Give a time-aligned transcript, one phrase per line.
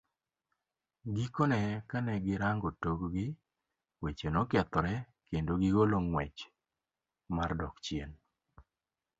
[1.15, 3.27] Gikone kane girango tok gi,
[4.01, 4.93] weche nokethore,
[5.27, 6.39] kendo gigolo ng'wech
[7.35, 8.11] mar dok chien.